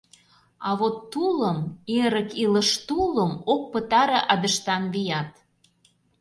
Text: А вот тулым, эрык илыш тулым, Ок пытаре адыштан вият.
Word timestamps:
А 0.67 0.69
вот 0.79 0.95
тулым, 1.11 1.59
эрык 1.99 2.29
илыш 2.43 2.69
тулым, 2.87 3.31
Ок 3.53 3.61
пытаре 3.73 4.19
адыштан 4.33 4.83
вият. 4.93 5.31